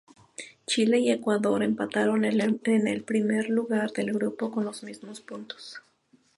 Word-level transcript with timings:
Chile 0.65 0.97
y 0.99 1.11
Ecuador 1.11 1.61
empataron 1.61 2.25
en 2.25 2.41
el 2.87 3.03
primer 3.05 3.51
lugar 3.51 3.91
del 3.91 4.11
grupo, 4.13 4.49
con 4.49 4.65
los 4.65 4.81
mismos 4.81 5.21
puntos. 5.21 5.83